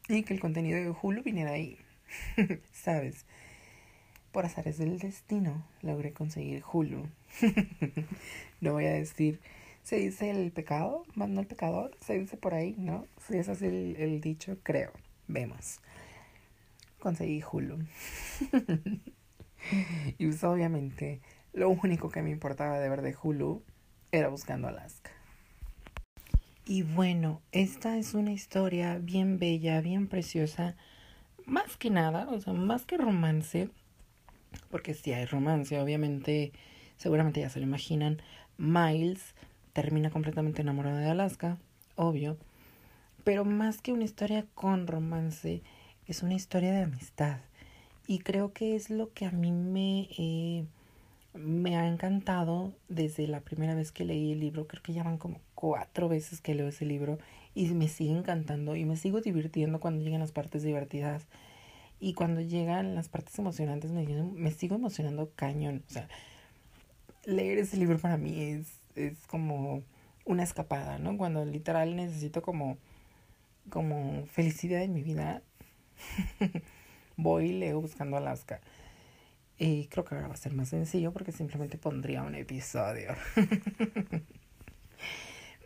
y 0.07 0.23
que 0.23 0.33
el 0.33 0.39
contenido 0.39 0.79
de 0.79 0.89
Hulu 0.89 1.21
viniera 1.23 1.51
ahí, 1.51 1.77
¿sabes? 2.71 3.25
Por 4.31 4.45
azares 4.45 4.77
del 4.77 4.99
destino 4.99 5.65
logré 5.81 6.13
conseguir 6.13 6.63
Hulu. 6.71 7.07
no 8.61 8.73
voy 8.73 8.85
a 8.85 8.93
decir, 8.93 9.39
se 9.83 9.97
dice 9.97 10.29
el 10.29 10.51
pecado, 10.51 11.03
más 11.15 11.29
no 11.29 11.41
el 11.41 11.47
pecador, 11.47 11.97
se 11.99 12.19
dice 12.19 12.37
por 12.37 12.53
ahí, 12.53 12.75
¿no? 12.77 13.07
Si 13.27 13.37
es 13.37 13.49
así 13.49 13.65
el, 13.65 14.21
dicho, 14.21 14.57
creo. 14.61 14.91
Vemos. 15.27 15.79
Conseguí 16.99 17.41
Hulu. 17.41 17.79
y 20.17 20.25
pues, 20.25 20.43
obviamente 20.43 21.21
lo 21.53 21.69
único 21.69 22.09
que 22.09 22.21
me 22.21 22.29
importaba 22.29 22.79
de 22.79 22.89
ver 22.89 23.01
de 23.01 23.15
Hulu 23.21 23.63
era 24.11 24.27
buscando 24.27 24.67
Alaska. 24.67 25.11
Y 26.65 26.83
bueno, 26.83 27.41
esta 27.51 27.97
es 27.97 28.13
una 28.13 28.31
historia 28.31 28.99
bien 28.99 29.39
bella, 29.39 29.81
bien 29.81 30.07
preciosa. 30.07 30.75
Más 31.47 31.77
que 31.77 31.89
nada, 31.89 32.27
o 32.29 32.39
sea, 32.39 32.53
más 32.53 32.85
que 32.85 32.97
romance, 32.97 33.69
porque 34.69 34.93
si 34.93 35.13
hay 35.13 35.25
romance, 35.25 35.79
obviamente, 35.79 36.51
seguramente 36.97 37.41
ya 37.41 37.49
se 37.49 37.59
lo 37.59 37.65
imaginan, 37.65 38.21
Miles 38.57 39.35
termina 39.73 40.09
completamente 40.09 40.61
enamorado 40.61 40.97
de 40.97 41.09
Alaska, 41.09 41.57
obvio, 41.95 42.37
pero 43.23 43.45
más 43.45 43.81
que 43.81 43.93
una 43.93 44.03
historia 44.03 44.45
con 44.55 44.87
romance, 44.87 45.61
es 46.07 46.23
una 46.23 46.33
historia 46.33 46.71
de 46.71 46.83
amistad. 46.83 47.37
Y 48.07 48.19
creo 48.19 48.53
que 48.53 48.75
es 48.75 48.89
lo 48.89 49.13
que 49.13 49.25
a 49.25 49.31
mí 49.31 49.51
me, 49.51 50.09
eh, 50.17 50.65
me 51.35 51.77
ha 51.77 51.87
encantado 51.87 52.73
desde 52.87 53.27
la 53.27 53.41
primera 53.41 53.75
vez 53.75 53.91
que 53.91 54.05
leí 54.05 54.31
el 54.31 54.39
libro. 54.39 54.67
Creo 54.67 54.81
que 54.81 54.93
ya 54.93 55.03
van 55.03 55.17
como 55.19 55.39
cuatro 55.53 56.09
veces 56.09 56.41
que 56.41 56.55
leo 56.55 56.67
ese 56.67 56.85
libro 56.85 57.19
y 57.53 57.67
me 57.75 57.87
sigue 57.87 58.17
encantando 58.17 58.75
y 58.75 58.85
me 58.85 58.97
sigo 58.97 59.21
divirtiendo 59.21 59.79
cuando 59.79 60.03
llegan 60.03 60.21
las 60.21 60.31
partes 60.31 60.63
divertidas. 60.63 61.27
Y 61.99 62.13
cuando 62.13 62.41
llegan 62.41 62.95
las 62.95 63.09
partes 63.09 63.37
emocionantes 63.39 63.91
me, 63.91 64.05
me 64.05 64.51
sigo 64.51 64.75
emocionando 64.75 65.31
cañón. 65.35 65.83
O 65.89 65.91
sea, 65.91 66.07
leer 67.25 67.57
ese 67.57 67.77
libro 67.77 67.99
para 67.99 68.17
mí 68.17 68.41
es, 68.41 68.67
es 68.95 69.17
como 69.27 69.83
una 70.25 70.43
escapada, 70.43 70.99
¿no? 70.99 71.17
Cuando 71.17 71.43
literal 71.43 71.95
necesito 71.95 72.41
como, 72.41 72.77
como 73.69 74.25
felicidad 74.27 74.83
en 74.83 74.93
mi 74.93 75.01
vida, 75.01 75.41
voy 77.17 77.49
y 77.49 77.53
leo 77.53 77.81
buscando 77.81 78.17
Alaska. 78.17 78.61
Y 79.57 79.87
creo 79.87 80.05
que 80.05 80.15
ahora 80.15 80.27
va 80.27 80.35
a 80.35 80.37
ser 80.37 80.53
más 80.53 80.69
sencillo 80.69 81.11
porque 81.11 81.33
simplemente 81.33 81.77
pondría 81.77 82.23
un 82.23 82.35
episodio. 82.35 83.13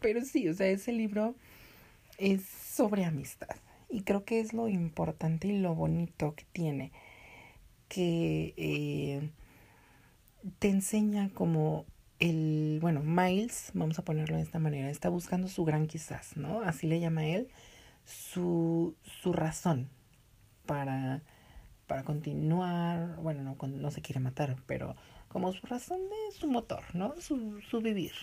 Pero 0.01 0.21
sí, 0.25 0.49
o 0.49 0.53
sea, 0.53 0.67
ese 0.67 0.91
libro 0.91 1.35
es 2.17 2.43
sobre 2.43 3.05
amistad. 3.05 3.55
Y 3.93 4.01
creo 4.01 4.25
que 4.25 4.39
es 4.39 4.53
lo 4.53 4.67
importante 4.67 5.47
y 5.47 5.59
lo 5.59 5.75
bonito 5.75 6.33
que 6.33 6.45
tiene. 6.51 6.91
Que 7.89 8.55
eh, 8.57 9.29
te 10.57 10.69
enseña 10.69 11.29
como 11.29 11.85
el, 12.17 12.79
bueno, 12.81 13.03
Miles, 13.03 13.69
vamos 13.75 13.99
a 13.99 14.03
ponerlo 14.03 14.37
de 14.37 14.41
esta 14.41 14.57
manera, 14.57 14.89
está 14.89 15.09
buscando 15.09 15.47
su 15.47 15.63
gran 15.63 15.85
quizás, 15.85 16.35
¿no? 16.37 16.61
Así 16.61 16.87
le 16.87 16.99
llama 16.99 17.27
él, 17.27 17.49
su, 18.03 18.95
su 19.03 19.31
razón 19.31 19.89
para, 20.65 21.21
para 21.85 22.03
continuar, 22.03 23.17
bueno, 23.17 23.43
no, 23.43 23.67
no 23.67 23.91
se 23.91 24.01
quiere 24.01 24.19
matar, 24.19 24.55
pero 24.65 24.95
como 25.27 25.53
su 25.53 25.67
razón 25.67 25.99
de 25.99 26.35
su 26.35 26.47
motor, 26.47 26.83
¿no? 26.95 27.13
Su, 27.21 27.61
su 27.61 27.79
vivir. 27.79 28.13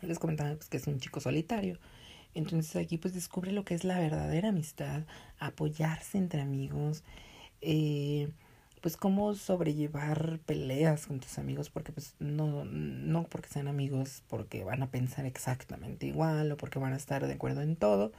Les 0.00 0.18
comentaba 0.18 0.54
pues, 0.54 0.70
que 0.70 0.78
es 0.78 0.86
un 0.86 0.98
chico 0.98 1.20
solitario. 1.20 1.78
Entonces 2.34 2.76
aquí 2.76 2.98
pues 2.98 3.14
descubre 3.14 3.52
lo 3.52 3.64
que 3.64 3.74
es 3.74 3.84
la 3.84 3.98
verdadera 3.98 4.50
amistad, 4.50 5.04
apoyarse 5.38 6.18
entre 6.18 6.42
amigos, 6.42 7.02
eh, 7.60 8.30
pues 8.80 8.96
cómo 8.96 9.34
sobrellevar 9.34 10.40
peleas 10.46 11.06
con 11.06 11.20
tus 11.20 11.38
amigos, 11.38 11.70
porque 11.70 11.92
pues 11.92 12.14
no, 12.18 12.64
no 12.64 13.24
porque 13.24 13.48
sean 13.48 13.68
amigos, 13.68 14.22
porque 14.28 14.64
van 14.64 14.82
a 14.82 14.90
pensar 14.90 15.26
exactamente 15.26 16.06
igual 16.06 16.52
o 16.52 16.56
porque 16.56 16.78
van 16.78 16.94
a 16.94 16.96
estar 16.96 17.26
de 17.26 17.34
acuerdo 17.34 17.62
en 17.62 17.76
todo, 17.76 18.12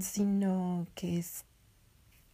sino 0.00 0.86
que 0.94 1.18
es 1.18 1.44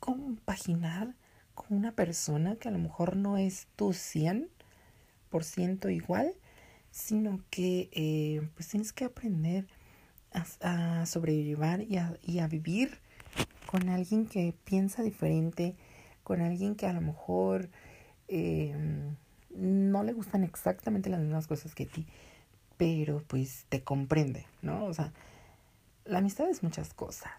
compaginar 0.01 1.15
con 1.55 1.77
una 1.77 1.93
persona 1.93 2.57
que 2.57 2.69
a 2.69 2.73
lo 2.73 2.79
mejor 2.79 3.17
no 3.17 3.39
es 3.39 3.69
tu 3.77 3.93
100% 3.93 5.95
igual, 5.95 6.35
sino 6.91 7.41
que 7.51 7.89
eh, 7.93 8.49
pues 8.55 8.69
tienes 8.69 8.93
que 8.93 9.05
aprender 9.05 9.67
a, 10.35 11.07
sobrellevar 11.07 11.83
y 11.83 11.97
a, 11.97 12.17
y 12.23 12.39
a 12.39 12.49
vivir 12.49 12.99
con 13.67 13.89
alguien 13.89 14.27
que 14.27 14.55
piensa 14.65 15.03
diferente, 15.03 15.75
con 16.23 16.41
alguien 16.41 16.75
que 16.75 16.87
a 16.87 16.93
lo 16.93 17.01
mejor 17.01 17.69
eh, 18.29 18.75
no 19.51 20.03
le 20.03 20.13
gustan 20.13 20.45
exactamente 20.45 21.11
las 21.11 21.21
mismas 21.21 21.47
cosas 21.47 21.75
que 21.75 21.85
a 21.85 21.89
ti, 21.89 22.07
pero 22.77 23.23
pues 23.27 23.67
te 23.69 23.83
comprende, 23.83 24.47
¿no? 24.63 24.85
O 24.85 24.95
sea, 24.95 25.13
la 26.05 26.19
amistad 26.19 26.49
es 26.49 26.63
muchas 26.63 26.95
cosas. 26.95 27.33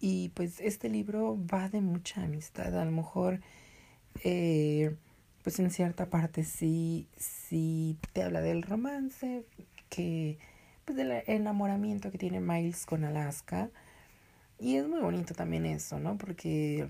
Y 0.00 0.30
pues 0.30 0.60
este 0.60 0.88
libro 0.88 1.38
va 1.52 1.68
de 1.68 1.80
mucha 1.82 2.22
amistad. 2.22 2.78
A 2.78 2.84
lo 2.84 2.90
mejor, 2.90 3.40
eh, 4.24 4.96
pues 5.42 5.58
en 5.58 5.70
cierta 5.70 6.06
parte 6.06 6.44
sí, 6.44 7.06
sí 7.16 7.98
te 8.12 8.22
habla 8.22 8.40
del 8.40 8.62
romance, 8.62 9.44
que, 9.90 10.38
pues 10.90 10.96
del 10.96 11.22
enamoramiento 11.28 12.10
que 12.10 12.18
tiene 12.18 12.40
Miles 12.40 12.84
con 12.84 13.04
Alaska. 13.04 13.70
Y 14.58 14.74
es 14.74 14.88
muy 14.88 14.98
bonito 14.98 15.34
también 15.34 15.64
eso, 15.64 16.00
¿no? 16.00 16.18
Porque 16.18 16.88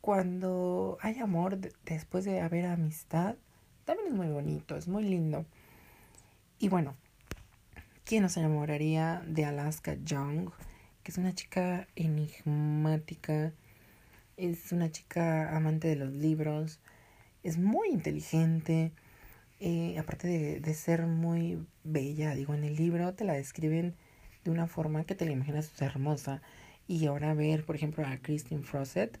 cuando 0.00 0.96
hay 1.02 1.18
amor 1.18 1.58
después 1.84 2.24
de 2.24 2.40
haber 2.40 2.64
amistad, 2.64 3.36
también 3.84 4.08
es 4.08 4.14
muy 4.14 4.28
bonito, 4.28 4.76
es 4.76 4.88
muy 4.88 5.04
lindo. 5.04 5.44
Y 6.58 6.70
bueno, 6.70 6.94
¿quién 8.04 8.22
nos 8.22 8.38
enamoraría 8.38 9.22
de 9.26 9.44
Alaska 9.44 9.98
Young? 10.02 10.52
Que 11.02 11.10
es 11.10 11.18
una 11.18 11.34
chica 11.34 11.86
enigmática, 11.96 13.52
es 14.38 14.72
una 14.72 14.90
chica 14.90 15.54
amante 15.54 15.88
de 15.88 15.96
los 15.96 16.12
libros, 16.12 16.80
es 17.42 17.58
muy 17.58 17.90
inteligente, 17.90 18.92
eh, 19.62 19.98
aparte 19.98 20.28
de, 20.28 20.60
de 20.60 20.74
ser 20.74 21.06
muy 21.06 21.64
bella, 21.84 22.34
digo, 22.34 22.54
en 22.54 22.64
el 22.64 22.76
libro 22.76 23.14
te 23.14 23.24
la 23.24 23.34
describen 23.34 23.94
de 24.44 24.50
una 24.50 24.66
forma 24.66 25.04
que 25.04 25.14
te 25.14 25.24
la 25.24 25.32
imaginas 25.32 25.70
hermosa. 25.80 26.42
Y 26.88 27.06
ahora 27.06 27.34
ver, 27.34 27.64
por 27.64 27.76
ejemplo, 27.76 28.04
a 28.06 28.18
Christine 28.18 28.62
Frosset, 28.64 29.18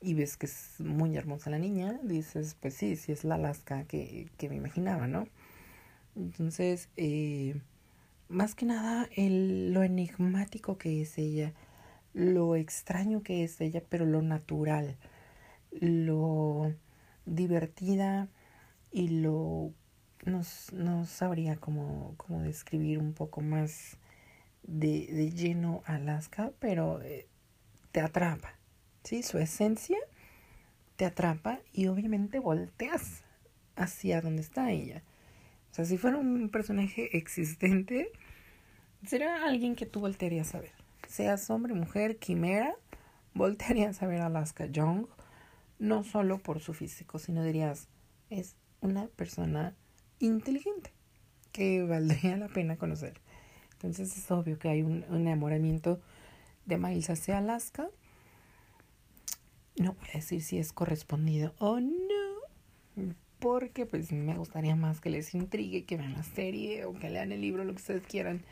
y 0.00 0.14
ves 0.14 0.36
que 0.36 0.46
es 0.46 0.76
muy 0.78 1.16
hermosa 1.16 1.50
la 1.50 1.58
niña, 1.58 2.00
dices, 2.02 2.56
pues 2.60 2.74
sí, 2.74 2.96
sí 2.96 3.12
es 3.12 3.24
la 3.24 3.34
Alaska 3.34 3.84
que, 3.84 4.28
que 4.38 4.48
me 4.48 4.56
imaginaba, 4.56 5.06
¿no? 5.06 5.26
Entonces, 6.16 6.88
eh, 6.96 7.60
más 8.28 8.54
que 8.54 8.66
nada, 8.66 9.08
el, 9.16 9.72
lo 9.74 9.82
enigmático 9.82 10.78
que 10.78 11.02
es 11.02 11.18
ella, 11.18 11.52
lo 12.14 12.56
extraño 12.56 13.22
que 13.22 13.44
es 13.44 13.60
ella, 13.60 13.82
pero 13.88 14.06
lo 14.06 14.22
natural, 14.22 14.96
lo 15.72 16.72
divertida 17.26 18.28
y 18.92 19.08
lo... 19.20 19.72
No, 20.24 20.42
no 20.72 21.06
sabría 21.06 21.56
cómo, 21.56 22.14
cómo 22.16 22.42
describir 22.42 22.98
un 22.98 23.14
poco 23.14 23.40
más 23.40 23.96
de, 24.62 25.08
de 25.12 25.30
lleno 25.30 25.82
Alaska, 25.86 26.52
pero 26.58 27.00
eh, 27.02 27.26
te 27.92 28.00
atrapa 28.00 28.60
¿sí? 29.04 29.22
Su 29.22 29.38
esencia 29.38 29.98
te 30.96 31.04
atrapa 31.04 31.60
y 31.72 31.86
obviamente 31.86 32.38
volteas 32.38 33.22
hacia 33.76 34.20
donde 34.20 34.42
está 34.42 34.70
ella. 34.70 35.02
O 35.70 35.74
sea, 35.74 35.84
si 35.84 35.96
fuera 35.96 36.18
un 36.18 36.48
personaje 36.50 37.16
existente, 37.16 38.10
será 39.06 39.44
alguien 39.44 39.76
que 39.76 39.86
tú 39.86 40.00
voltearías 40.00 40.54
a 40.54 40.60
ver. 40.60 40.72
Seas 41.08 41.48
hombre, 41.50 41.74
mujer, 41.74 42.18
quimera, 42.18 42.74
voltearías 43.34 44.02
a 44.02 44.06
ver 44.06 44.20
a 44.20 44.26
Alaska 44.26 44.66
Young, 44.66 45.06
no 45.78 46.04
solo 46.04 46.38
por 46.38 46.60
su 46.60 46.74
físico, 46.74 47.18
sino 47.18 47.42
dirías, 47.42 47.88
es 48.28 48.54
una 48.80 49.06
persona 49.08 49.74
inteligente 50.20 50.92
que 51.52 51.82
valdría 51.84 52.36
la 52.36 52.48
pena 52.48 52.76
conocer. 52.76 53.20
Entonces 53.72 54.16
es 54.16 54.30
obvio 54.30 54.58
que 54.58 54.68
hay 54.68 54.82
un, 54.82 55.04
enamoramiento 55.10 56.00
de 56.66 56.78
Miles 56.78 57.10
hacia 57.10 57.38
Alaska 57.38 57.88
no 59.80 59.94
voy 59.94 60.08
a 60.10 60.18
decir 60.18 60.42
si 60.42 60.58
es 60.58 60.72
correspondido 60.72 61.54
o 61.58 61.80
no, 61.80 63.14
porque 63.38 63.86
pues 63.86 64.12
me 64.12 64.36
gustaría 64.36 64.76
más 64.76 65.00
que 65.00 65.08
les 65.08 65.34
intrigue, 65.34 65.84
que 65.84 65.96
vean 65.96 66.12
la 66.12 66.22
serie 66.22 66.84
o 66.84 66.92
que 66.92 67.08
lean 67.08 67.32
el 67.32 67.40
libro, 67.40 67.64
lo 67.64 67.72
que 67.72 67.80
ustedes 67.80 68.06
quieran. 68.06 68.42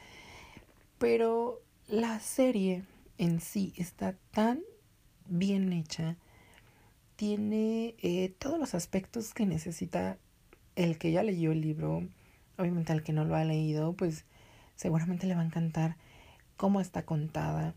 Pero 0.99 1.61
la 1.87 2.19
serie 2.21 2.85
en 3.19 3.41
sí 3.41 3.75
está 3.77 4.17
tan 4.31 4.63
bien 5.27 5.73
hecha, 5.73 6.17
tiene 7.17 7.95
eh, 7.99 8.35
todos 8.39 8.59
los 8.59 8.75
aspectos 8.75 9.35
que 9.35 9.45
necesita 9.45 10.19
el 10.79 10.97
que 10.97 11.11
ya 11.11 11.25
leyó 11.25 11.51
el 11.51 11.61
libro, 11.61 12.07
obviamente 12.57 12.93
al 12.93 13.03
que 13.03 13.13
no 13.13 13.25
lo 13.25 13.35
ha 13.35 13.45
leído, 13.45 13.95
pues 13.95 14.25
seguramente 14.77 15.27
le 15.27 15.35
va 15.35 15.41
a 15.41 15.45
encantar 15.45 15.97
cómo 16.57 16.81
está 16.81 17.05
contada, 17.05 17.75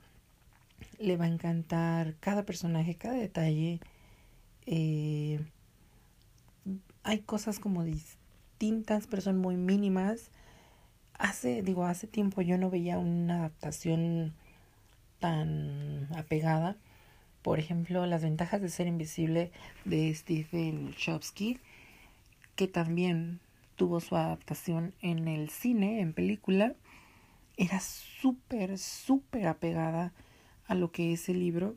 le 1.00 1.18
va 1.18 1.26
a 1.26 1.30
encantar 1.30 2.16
cada 2.20 2.44
personaje, 2.44 2.96
cada 2.96 3.16
detalle. 3.16 3.80
Eh, 4.68 5.40
hay 7.02 7.20
cosas 7.22 7.58
como 7.58 7.84
distintas, 7.84 9.08
pero 9.08 9.24
son 9.24 9.40
muy 9.40 9.58
mínimas. 9.58 10.30
Hace, 11.18 11.64
digo, 11.64 11.86
hace 11.86 12.06
tiempo 12.06 12.44
yo 12.44 12.60
no 12.60 12.70
veía 12.70 13.00
una 13.00 13.40
adaptación 13.40 14.36
tan 15.20 16.08
apegada. 16.16 16.78
Por 17.42 17.58
ejemplo, 17.58 18.06
las 18.06 18.22
ventajas 18.22 18.62
de 18.62 18.70
ser 18.70 18.86
invisible 18.86 19.52
de 19.86 20.14
Stephen 20.14 20.94
Chomsky, 20.94 21.60
que 22.62 22.68
también 22.68 23.40
tuvo 23.76 24.00
su 24.02 24.16
adaptación 24.16 24.94
en 25.02 25.28
el 25.28 25.50
cine, 25.50 26.00
en 26.00 26.14
película, 26.14 26.76
era 27.58 27.80
súper, 27.80 28.78
súper 28.78 29.48
apegada 29.48 30.14
a 30.68 30.76
lo 30.76 30.92
que 30.92 31.12
es 31.12 31.28
el 31.28 31.40
libro. 31.40 31.76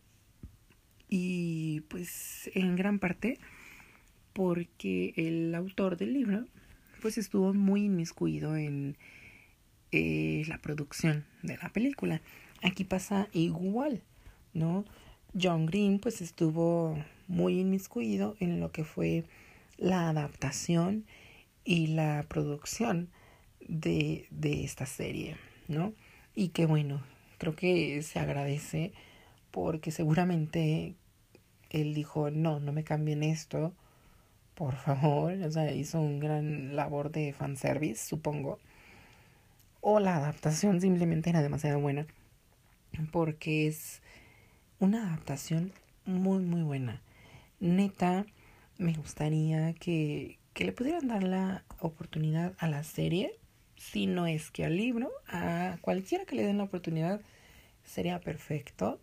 Y 1.09 1.81
pues 1.89 2.51
en 2.55 2.77
gran 2.77 2.99
parte 2.99 3.39
porque 4.35 5.15
el 5.17 5.55
autor 5.55 5.97
del 5.97 6.13
libro 6.13 6.45
pues 7.01 7.17
estuvo 7.17 7.55
muy 7.55 7.85
inmiscuido 7.87 8.55
en 8.55 8.99
eh, 9.91 10.43
la 10.49 10.59
producción 10.59 11.25
de 11.43 11.57
la 11.57 11.71
película. 11.71 12.21
Aquí 12.63 12.85
pasa 12.85 13.29
igual, 13.33 14.03
¿no? 14.53 14.85
John 15.33 15.65
Green 15.65 15.99
pues 15.99 16.21
estuvo 16.21 17.03
muy 17.27 17.61
inmiscuido 17.61 18.37
en 18.39 18.61
lo 18.61 18.71
que 18.71 18.85
fue 18.85 19.25
la 19.85 20.09
adaptación 20.09 21.05
y 21.63 21.89
la 21.89 22.25
producción 22.27 23.11
de, 23.61 24.27
de 24.31 24.65
esta 24.65 24.87
serie, 24.87 25.37
¿no? 25.69 25.93
Y 26.35 26.49
que 26.49 26.65
bueno, 26.65 27.03
creo 27.37 27.55
que 27.55 28.01
se 28.03 28.19
agradece 28.19 28.93
porque 29.51 29.91
seguramente 29.91 30.95
él 31.69 31.93
dijo, 31.93 32.31
no, 32.31 32.61
no 32.61 32.73
me 32.73 32.83
cambien 32.83 33.23
esto, 33.23 33.75
por 34.55 34.75
favor, 34.77 35.35
o 35.35 35.51
sea, 35.51 35.71
hizo 35.71 36.01
un 36.01 36.19
gran 36.19 36.77
labor 36.77 37.11
de 37.11 37.35
fanservice, 37.35 38.09
supongo. 38.09 38.59
O 39.83 40.01
la 40.01 40.17
adaptación 40.17 40.81
simplemente 40.81 41.29
era 41.29 41.43
demasiado 41.43 41.79
buena, 41.79 42.07
porque 43.13 43.67
es 43.67 44.01
una 44.79 45.09
adaptación 45.09 45.73
muy, 46.07 46.43
muy 46.43 46.63
buena. 46.63 47.03
Neta, 47.61 48.25
me 48.79 48.95
gustaría 48.95 49.75
que, 49.75 50.39
que 50.53 50.65
le 50.65 50.73
pudieran 50.73 51.09
dar 51.09 51.23
la 51.23 51.65
oportunidad 51.81 52.55
a 52.59 52.69
la 52.69 52.85
serie, 52.85 53.39
si 53.77 54.07
no 54.07 54.27
es 54.27 54.51
que 54.51 54.65
al 54.65 54.77
libro, 54.77 55.11
a 55.29 55.79
cualquiera 55.81 56.25
que 56.25 56.37
le 56.37 56.45
den 56.45 56.59
la 56.59 56.65
oportunidad, 56.65 57.21
sería 57.85 58.21
perfecto. 58.21 59.01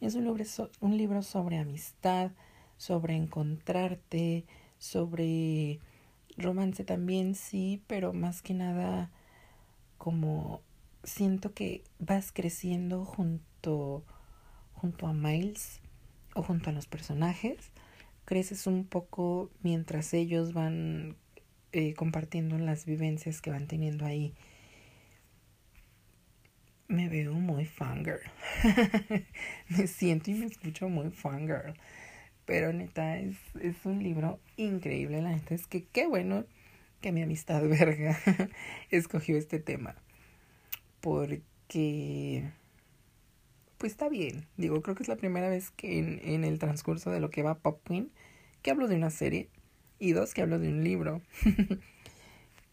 Es 0.00 0.14
un 0.14 0.24
libro, 0.24 0.44
un 0.80 0.96
libro 0.96 1.22
sobre 1.22 1.58
amistad, 1.58 2.30
sobre 2.76 3.16
encontrarte, 3.16 4.44
sobre 4.78 5.80
romance 6.36 6.84
también, 6.84 7.34
sí, 7.34 7.82
pero 7.86 8.12
más 8.12 8.40
que 8.40 8.54
nada 8.54 9.10
como 9.98 10.62
siento 11.04 11.52
que 11.52 11.82
vas 11.98 12.32
creciendo 12.32 13.04
junto 13.04 14.04
junto 14.80 15.06
a 15.06 15.12
Miles 15.12 15.80
o 16.34 16.42
junto 16.42 16.70
a 16.70 16.72
los 16.72 16.86
personajes, 16.86 17.70
creces 18.30 18.68
un 18.68 18.86
poco 18.86 19.50
mientras 19.60 20.14
ellos 20.14 20.52
van 20.52 21.16
eh, 21.72 21.94
compartiendo 21.94 22.56
las 22.58 22.86
vivencias 22.86 23.42
que 23.42 23.50
van 23.50 23.66
teniendo 23.66 24.06
ahí. 24.06 24.34
Me 26.86 27.08
veo 27.08 27.32
muy 27.32 27.66
fangirl. 27.66 28.20
me 29.68 29.88
siento 29.88 30.30
y 30.30 30.34
me 30.34 30.46
escucho 30.46 30.88
muy 30.88 31.10
fangirl. 31.10 31.74
Pero 32.44 32.72
neta, 32.72 33.18
es, 33.18 33.36
es 33.60 33.84
un 33.84 34.00
libro 34.00 34.38
increíble. 34.56 35.20
La 35.22 35.30
neta 35.30 35.56
es 35.56 35.66
que 35.66 35.86
qué 35.86 36.06
bueno 36.06 36.44
que 37.00 37.10
mi 37.10 37.22
amistad 37.22 37.62
verga 37.68 38.16
escogió 38.92 39.36
este 39.36 39.58
tema. 39.58 39.96
Porque 41.00 42.52
pues 43.80 43.92
está 43.92 44.10
bien. 44.10 44.46
Digo, 44.58 44.82
creo 44.82 44.94
que 44.94 45.02
es 45.02 45.08
la 45.08 45.16
primera 45.16 45.48
vez 45.48 45.70
que 45.70 45.98
en, 45.98 46.20
en 46.22 46.44
el 46.44 46.58
transcurso 46.58 47.10
de 47.10 47.18
lo 47.18 47.30
que 47.30 47.42
va 47.42 47.58
Pop 47.58 47.80
Queen 47.82 48.12
que 48.60 48.70
hablo 48.70 48.88
de 48.88 48.96
una 48.96 49.08
serie 49.08 49.48
y 49.98 50.12
dos 50.12 50.34
que 50.34 50.42
hablo 50.42 50.58
de 50.58 50.68
un 50.68 50.84
libro. 50.84 51.22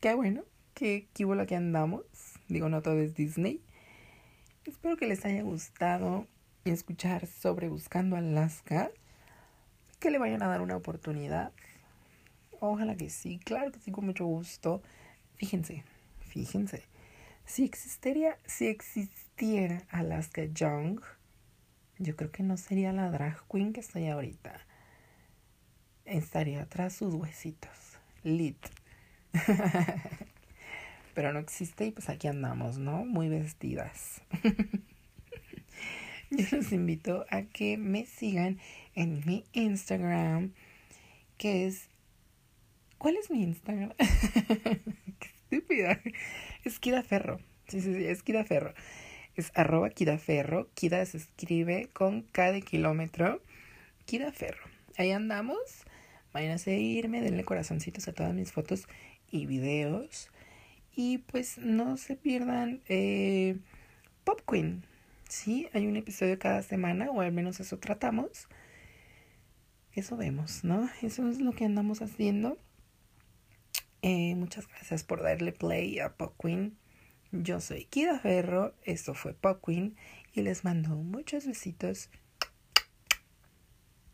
Qué 0.01 0.13
bueno, 0.13 0.43
qué 0.73 1.07
la 1.17 1.45
que 1.45 1.55
andamos. 1.55 2.03
Digo, 2.49 2.67
no 2.67 2.81
todo 2.81 2.99
es 2.99 3.15
Disney. 3.15 3.61
Espero 4.65 4.97
que 4.97 5.07
les 5.07 5.23
haya 5.23 5.41
gustado 5.43 6.27
escuchar 6.65 7.25
sobre 7.25 7.69
Buscando 7.69 8.17
Alaska. 8.17 8.91
Que 9.99 10.11
le 10.11 10.19
vayan 10.19 10.43
a 10.43 10.47
dar 10.47 10.61
una 10.61 10.75
oportunidad. 10.75 11.53
Ojalá 12.59 12.95
que 12.97 13.09
sí, 13.09 13.39
claro 13.39 13.71
que 13.71 13.79
sí, 13.79 13.91
con 13.91 14.05
mucho 14.05 14.25
gusto. 14.25 14.83
Fíjense, 15.35 15.83
fíjense. 16.19 16.83
Si 17.45 17.63
existiera, 17.63 18.37
si 18.45 18.67
existiera 18.67 19.26
Alaska 19.91 20.45
Young, 20.45 20.99
yo 21.99 22.15
creo 22.15 22.31
que 22.31 22.41
no 22.41 22.57
sería 22.57 22.91
la 22.91 23.11
drag 23.11 23.37
queen 23.47 23.71
que 23.71 23.81
estoy 23.81 24.07
ahorita. 24.07 24.65
Estaría 26.05 26.63
atrás 26.63 26.93
sus 26.93 27.13
huesitos. 27.13 27.99
Lit. 28.23 28.57
Pero 31.13 31.33
no 31.33 31.39
existe 31.39 31.85
y 31.85 31.91
pues 31.91 32.09
aquí 32.09 32.27
andamos, 32.27 32.79
¿no? 32.79 33.05
Muy 33.05 33.29
vestidas. 33.29 34.21
yo 36.31 36.45
los 36.51 36.71
invito 36.71 37.27
a 37.29 37.43
que 37.43 37.77
me 37.77 38.07
sigan 38.07 38.59
en 38.95 39.23
mi 39.25 39.45
Instagram, 39.53 40.53
que 41.37 41.67
es... 41.67 41.89
¿Cuál 42.97 43.17
es 43.17 43.29
mi 43.29 43.43
Instagram? 43.43 43.93
Qué 43.99 45.29
estúpida. 45.35 46.01
Es 46.63 46.79
Kida 46.79 47.03
Ferro. 47.03 47.39
Sí, 47.67 47.81
sí, 47.81 47.93
sí, 47.93 48.05
es 48.05 48.23
Kida 48.23 48.43
Ferro. 48.43 48.73
Es 49.37 49.51
arroba 49.53 49.91
Kida 49.91 50.17
Ferro. 50.17 50.67
Kida 50.73 51.05
se 51.05 51.17
escribe 51.17 51.89
con 51.93 52.23
cada 52.23 52.59
kilómetro. 52.59 53.39
Kida 54.05 54.31
Ferro. 54.31 54.65
Ahí 54.97 55.11
andamos. 55.11 55.59
Vayan 56.33 56.53
a 56.53 56.57
seguirme, 56.57 57.21
denle 57.21 57.43
corazoncitos 57.45 58.07
a 58.07 58.13
todas 58.13 58.33
mis 58.33 58.51
fotos 58.51 58.87
y 59.29 59.45
videos. 59.45 60.31
Y 60.95 61.19
pues 61.19 61.59
no 61.59 61.97
se 61.97 62.15
pierdan 62.15 62.81
eh, 62.89 63.59
Pop 64.23 64.41
Queen. 64.49 64.83
Sí, 65.29 65.69
hay 65.71 65.85
un 65.85 65.97
episodio 65.97 66.39
cada 66.39 66.63
semana, 66.63 67.11
o 67.11 67.21
al 67.21 67.31
menos 67.31 67.59
eso 67.59 67.77
tratamos. 67.77 68.47
Eso 69.93 70.17
vemos, 70.17 70.63
¿no? 70.63 70.89
Eso 71.03 71.29
es 71.29 71.39
lo 71.39 71.51
que 71.51 71.65
andamos 71.65 72.01
haciendo. 72.01 72.57
Eh, 74.01 74.33
muchas 74.33 74.67
gracias 74.67 75.03
por 75.03 75.21
darle 75.21 75.51
play 75.51 75.99
a 75.99 76.17
Pop 76.17 76.33
Queen. 76.41 76.75
Yo 77.31 77.59
soy 77.59 77.85
Kida 77.85 78.19
Ferro, 78.19 78.73
esto 78.83 79.13
fue 79.13 79.33
Pop 79.33 79.61
Queen 79.65 79.95
y 80.33 80.41
les 80.41 80.63
mando 80.63 80.89
muchos 80.95 81.45
besitos. 81.45 82.09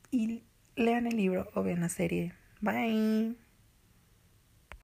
Y 0.09 0.43
lean 0.75 1.07
el 1.07 1.17
libro 1.17 1.49
o 1.53 1.63
vean 1.63 1.81
la 1.81 1.89
serie. 1.89 2.33
Bye. 2.61 3.42